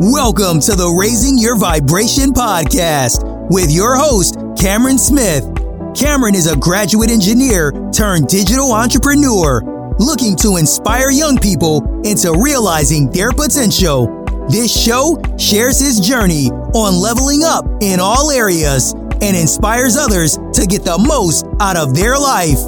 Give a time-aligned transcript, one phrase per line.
[0.00, 5.42] Welcome to the Raising Your Vibration podcast with your host, Cameron Smith.
[5.98, 9.58] Cameron is a graduate engineer turned digital entrepreneur
[9.98, 14.06] looking to inspire young people into realizing their potential.
[14.46, 16.46] This show shares his journey
[16.78, 21.96] on leveling up in all areas and inspires others to get the most out of
[21.96, 22.62] their life.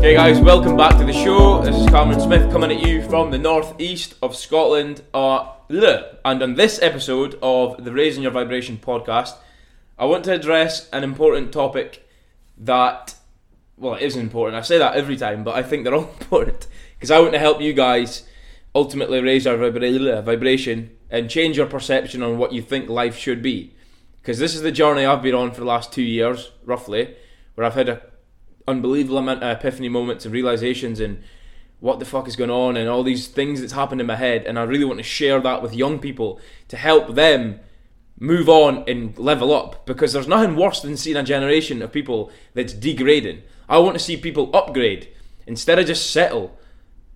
[0.00, 1.60] Hey guys, welcome back to the show.
[1.60, 5.02] This is Cameron Smith coming at you from the northeast of Scotland.
[5.12, 9.36] Uh, and on this episode of the Raising Your Vibration podcast,
[9.98, 12.08] I want to address an important topic
[12.56, 13.14] that,
[13.76, 14.56] well, it is important.
[14.56, 17.38] I say that every time, but I think they're all important because I want to
[17.38, 18.26] help you guys
[18.74, 19.58] ultimately raise your
[20.22, 23.74] vibration and change your perception on what you think life should be.
[24.22, 27.14] Because this is the journey I've been on for the last two years, roughly,
[27.54, 28.09] where I've had a
[28.70, 31.22] unbelievable amount of epiphany moments and realizations and
[31.80, 34.44] what the fuck is going on and all these things that's happened in my head
[34.44, 37.60] and I really want to share that with young people to help them
[38.18, 42.30] move on and level up because there's nothing worse than seeing a generation of people
[42.52, 43.42] that's degrading.
[43.68, 45.08] I want to see people upgrade
[45.46, 46.56] instead of just settle,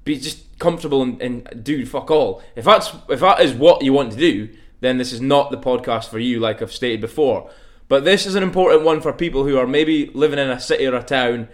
[0.05, 2.43] be just comfortable and, and do fuck all.
[2.57, 4.49] If that's if that is what you want to do,
[4.81, 7.51] then this is not the podcast for you, like I've stated before.
[7.89, 10.87] But this is an important one for people who are maybe living in a city
[10.87, 11.49] or a town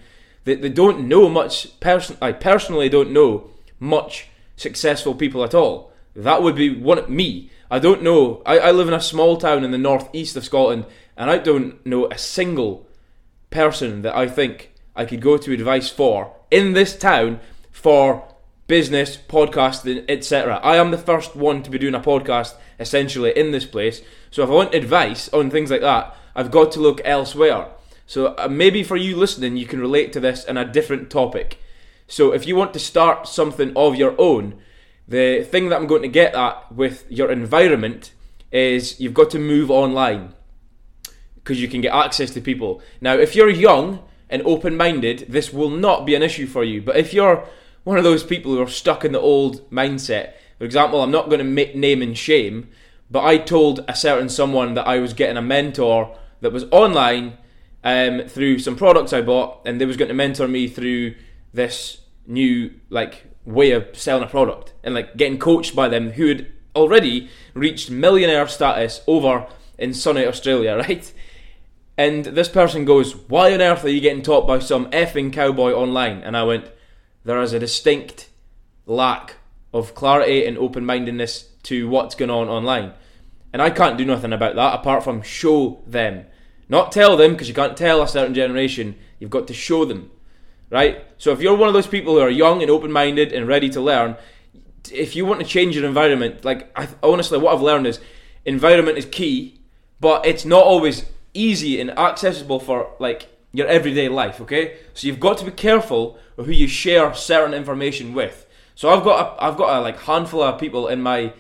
[0.45, 1.79] that they don't know much.
[1.81, 5.93] Person, I personally don't know much successful people at all.
[6.15, 7.51] That would be one me.
[7.71, 8.43] I don't know.
[8.45, 10.87] I, I live in a small town in the northeast of Scotland,
[11.17, 12.87] and I don't know a single
[13.51, 18.29] person that I think I could go to advice for in this town for
[18.67, 20.61] business, podcasting, etc.
[20.63, 24.03] I am the first one to be doing a podcast essentially in this place.
[24.31, 27.69] So if I want advice on things like that, I've got to look elsewhere.
[28.07, 31.59] So uh, maybe for you listening, you can relate to this in a different topic.
[32.07, 34.61] So if you want to start something of your own,
[35.07, 38.13] the thing that I'm going to get at with your environment
[38.51, 40.35] is you've got to move online
[41.37, 42.83] because you can get access to people.
[43.01, 46.83] Now, if you're young and open minded, this will not be an issue for you.
[46.83, 47.47] But if you're
[47.85, 51.27] one of those people who are stuck in the old mindset, for example, I'm not
[51.27, 52.69] going to make name and shame,
[53.11, 57.39] but I told a certain someone that I was getting a mentor that was online
[57.83, 61.15] um, through some products I bought, and they was going to mentor me through
[61.53, 66.29] this new like way of selling a product and like getting coached by them who
[66.29, 69.47] had already reached millionaire status over
[69.79, 71.13] in sunny Australia, right?
[71.99, 75.73] And this person goes, Why on earth are you getting taught by some effing cowboy
[75.73, 76.23] online?
[76.23, 76.71] And I went,
[77.25, 78.29] There is a distinct
[78.87, 79.37] lack
[79.73, 82.93] of clarity and open mindedness to what's going on online.
[83.53, 86.27] And I can't do nothing about that apart from show them.
[86.69, 88.97] Not tell them, because you can't tell a certain generation.
[89.19, 90.11] You've got to show them.
[90.71, 91.05] Right?
[91.19, 93.69] So if you're one of those people who are young and open minded and ready
[93.71, 94.17] to learn,
[94.93, 98.01] if you want to change your environment, like I, honestly, what I've learned is
[98.45, 99.61] environment is key,
[99.99, 104.41] but it's not always easy and accessible for like your everyday life.
[104.41, 108.47] Okay, so you've got to be careful of who you share certain information with.
[108.75, 111.33] So I've got a, I've got a like handful of people in my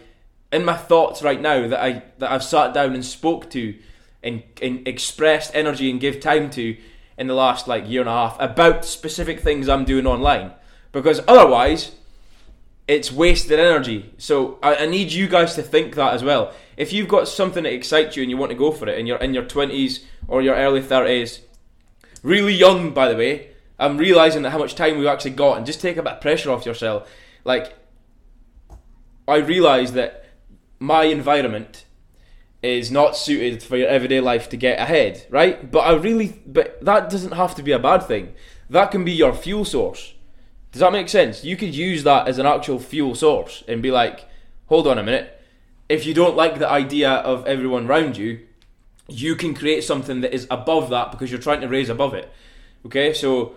[0.53, 3.77] in my thoughts right now that I that I've sat down and spoke to
[4.23, 6.77] and, and expressed energy and give time to
[7.17, 10.53] in the last like year and a half about specific things I'm doing online
[10.93, 11.93] because otherwise
[12.89, 14.13] it's wasted energy.
[14.19, 16.53] So I, I, need you guys to think that as well.
[16.77, 19.07] If you've got something that excites you and you want to go for it and
[19.07, 21.41] you're in your 20s or your early 30s,
[22.25, 25.67] really young by the way, I'm realizing that how much time we've actually got and
[25.67, 27.09] just take a bit of pressure off yourself.
[27.45, 27.77] Like
[29.29, 30.20] I realize that
[30.81, 31.85] my environment
[32.63, 35.71] is not suited for your everyday life to get ahead, right?
[35.71, 38.35] But I really, but that doesn't have to be a bad thing.
[38.69, 40.15] That can be your fuel source.
[40.73, 41.45] Does that make sense?
[41.45, 44.27] You could use that as an actual fuel source and be like,
[44.67, 45.37] hold on a minute.
[45.89, 48.47] If you don't like the idea of everyone around you,
[49.09, 52.33] you can create something that is above that because you're trying to raise above it.
[52.87, 53.55] Okay, so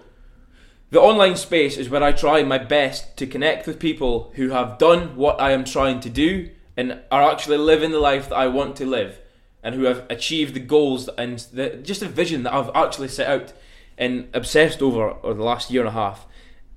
[0.89, 4.77] the online space is where I try my best to connect with people who have
[4.77, 8.47] done what I am trying to do and are actually living the life that I
[8.47, 9.19] want to live
[9.63, 13.27] and who have achieved the goals and the, just a vision that I've actually set
[13.27, 13.53] out
[13.97, 16.25] and obsessed over over the last year and a half.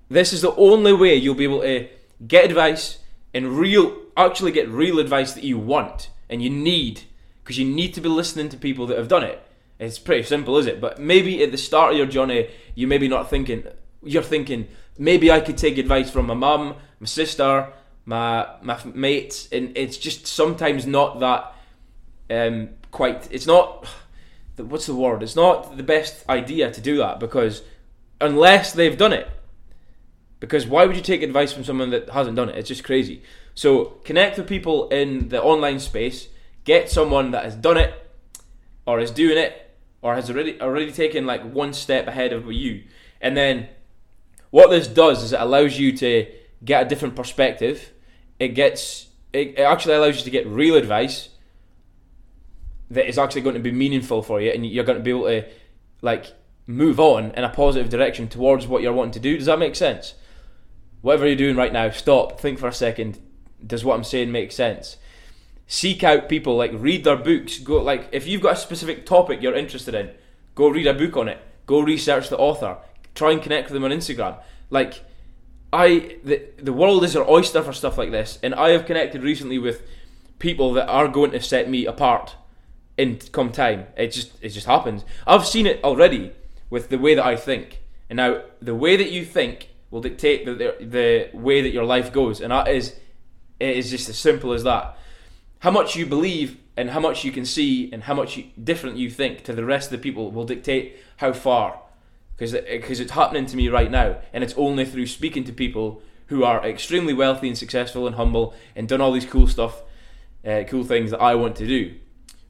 [0.08, 1.88] This is the only way you'll be able to
[2.26, 2.98] get advice
[3.34, 7.02] and real actually get real advice that you want and you need
[7.42, 9.42] because you need to be listening to people that have done it.
[9.78, 10.80] It's pretty simple, is it?
[10.80, 13.64] But maybe at the start of your journey, you maybe not thinking
[14.02, 17.72] you're thinking maybe I could take advice from my mum, my sister,
[18.06, 21.54] my my mates, and it's just sometimes not that
[22.30, 23.28] um, quite.
[23.30, 23.86] It's not
[24.56, 25.22] what's the word?
[25.22, 27.62] It's not the best idea to do that because
[28.20, 29.28] unless they've done it,
[30.40, 32.56] Because why would you take advice from someone that hasn't done it?
[32.56, 33.22] It's just crazy.
[33.54, 36.28] So connect with people in the online space.
[36.64, 37.94] Get someone that has done it,
[38.86, 39.70] or is doing it,
[40.02, 42.84] or has already already taken like one step ahead of you.
[43.20, 43.68] And then
[44.50, 46.26] what this does is it allows you to
[46.64, 47.92] get a different perspective.
[48.38, 51.30] It gets it, it actually allows you to get real advice
[52.90, 55.24] that is actually going to be meaningful for you, and you're going to be able
[55.24, 55.44] to
[56.02, 56.32] like
[56.66, 59.36] move on in a positive direction towards what you're wanting to do.
[59.36, 60.14] Does that make sense?
[61.00, 63.18] Whatever you're doing right now, stop, think for a second.
[63.64, 64.96] Does what I'm saying make sense?
[65.66, 67.58] Seek out people, like read their books.
[67.58, 70.10] Go like if you've got a specific topic you're interested in,
[70.54, 71.38] go read a book on it.
[71.66, 72.78] Go research the author.
[73.14, 74.38] Try and connect with them on Instagram.
[74.70, 75.02] Like
[75.72, 79.22] I the the world is your oyster for stuff like this, and I have connected
[79.22, 79.82] recently with
[80.38, 82.36] people that are going to set me apart
[82.96, 83.86] in come time.
[83.96, 85.04] It just it just happens.
[85.26, 86.32] I've seen it already
[86.70, 90.44] with the way that I think, and now the way that you think will dictate
[90.44, 92.96] the the, the way that your life goes, and that is
[93.58, 94.96] it is just as simple as that.
[95.60, 98.96] How much you believe and how much you can see and how much you, different
[98.96, 101.80] you think to the rest of the people will dictate how far.
[102.36, 106.02] Because because it's happening to me right now, and it's only through speaking to people
[106.26, 109.82] who are extremely wealthy and successful and humble and done all these cool stuff,
[110.44, 111.94] uh, cool things that I want to do.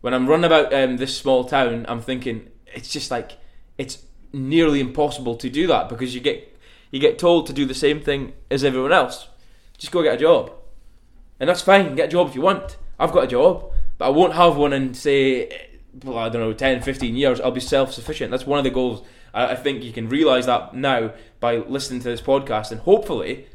[0.01, 3.39] When I'm running about um, this small town, I'm thinking it's just like
[3.79, 4.03] it's
[4.33, 6.57] nearly impossible to do that because you get
[6.91, 9.29] you get told to do the same thing as everyone else.
[9.79, 10.53] Just go get a job,
[11.39, 11.95] and that's fine.
[11.95, 12.77] Get a job if you want.
[12.99, 15.69] I've got a job, but I won't have one in say,
[16.03, 17.41] well, I don't know, 10, 15 years.
[17.41, 18.31] I'll be self sufficient.
[18.31, 19.07] That's one of the goals.
[19.37, 23.47] I, think you can realise that now by listening to this podcast, and hopefully,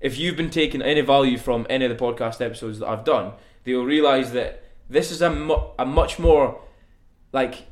[0.00, 3.32] if you've been taking any value from any of the podcast episodes that I've done,
[3.64, 6.60] they'll realise that this is a, mu- a much more
[7.32, 7.66] like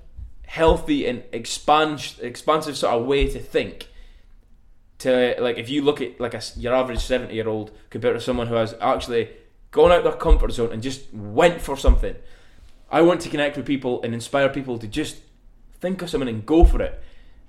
[0.46, 3.88] healthy and expand- expansive sort of way to think.
[5.00, 8.20] To like, if you look at like a, your average seventy year old compared to
[8.20, 9.28] someone who has actually
[9.72, 12.14] gone out their comfort zone and just went for something.
[12.90, 15.16] I want to connect with people and inspire people to just
[15.80, 17.02] think of something and go for it.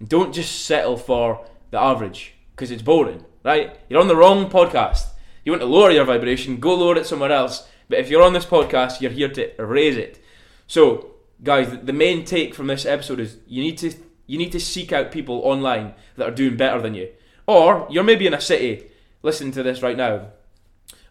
[0.03, 3.77] Don't just settle for the average because it's boring, right?
[3.89, 5.07] You're on the wrong podcast.
[5.45, 7.67] You want to lower your vibration, go lower it somewhere else.
[7.89, 10.23] But if you're on this podcast, you're here to raise it.
[10.67, 11.11] So,
[11.43, 13.93] guys, the main take from this episode is you need to
[14.25, 17.09] you need to seek out people online that are doing better than you.
[17.45, 18.85] Or you're maybe in a city
[19.21, 20.27] listening to this right now.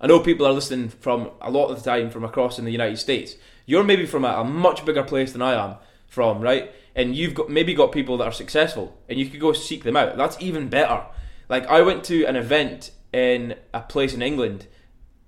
[0.01, 2.73] I know people are listening from a lot of the time from across in the
[2.73, 3.37] United States.
[3.67, 5.77] You're maybe from a, a much bigger place than I am
[6.13, 6.73] from, right?
[6.95, 9.97] And you've got maybe got people that are successful, and you could go seek them
[9.97, 10.17] out.
[10.17, 11.05] That's even better.
[11.49, 14.67] Like I went to an event in a place in England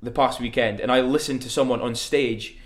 [0.03, 2.59] the past weekend, and I listened to someone on stage.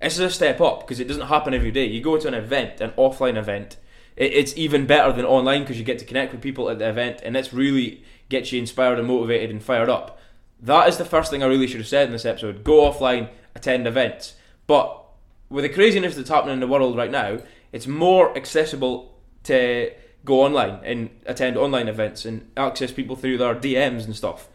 [0.00, 1.86] This is a step up because it doesn't happen every day.
[1.86, 3.76] You go to an event, an offline event,
[4.16, 7.20] it's even better than online because you get to connect with people at the event,
[7.22, 10.18] and that's really gets you inspired and motivated and fired up.
[10.60, 12.62] That is the first thing I really should have said in this episode.
[12.62, 14.34] Go offline, attend events.
[14.66, 15.02] But
[15.48, 17.38] with the craziness that's happening in the world right now,
[17.72, 19.90] it's more accessible to
[20.24, 24.48] go online and attend online events and access people through their DMs and stuff.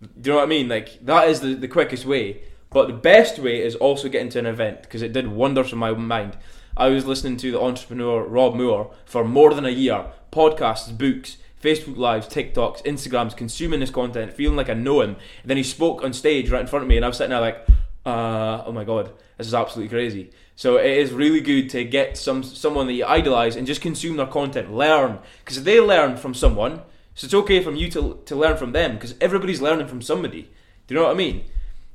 [0.00, 0.68] Do you know what I mean?
[0.68, 2.42] Like that is the, the quickest way.
[2.70, 5.76] But the best way is also getting to an event because it did wonders for
[5.76, 6.36] my mind.
[6.76, 11.36] I was listening to the entrepreneur Rob Moore for more than a year, podcasts, books,
[11.62, 15.16] Facebook Lives, TikToks, Instagrams, consuming this content, feeling like I know him.
[15.42, 17.30] And then he spoke on stage right in front of me, and I was sitting
[17.30, 17.64] there like,
[18.04, 20.30] uh, oh my god, this is absolutely crazy.
[20.56, 24.16] So it is really good to get some someone that you idolize and just consume
[24.16, 26.82] their content, learn because they learn from someone.
[27.14, 30.50] So it's okay from you to to learn from them because everybody's learning from somebody.
[30.86, 31.44] Do you know what I mean?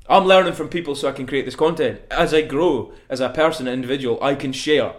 [0.10, 2.02] I'm learning from people so I can create this content.
[2.10, 4.96] As I grow as a person, an individual, I can share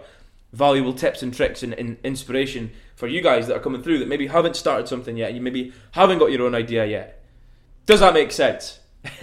[0.53, 4.07] valuable tips and tricks and, and, inspiration for you guys that are coming through that
[4.07, 5.33] maybe haven't started something yet.
[5.33, 7.23] You maybe haven't got your own idea yet.
[7.85, 8.79] Does that make sense?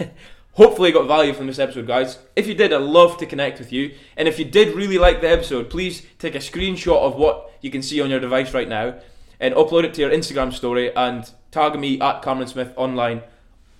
[0.59, 2.17] Hopefully, you got value from this episode, guys.
[2.35, 3.95] If you did, I'd love to connect with you.
[4.17, 7.71] And if you did really like the episode, please take a screenshot of what you
[7.71, 8.95] can see on your device right now
[9.39, 13.21] and upload it to your Instagram story and tag me at Cameron Smith online,